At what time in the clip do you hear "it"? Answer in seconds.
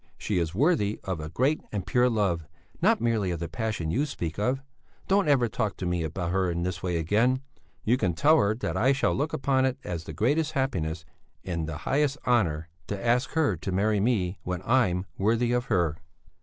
9.63-9.77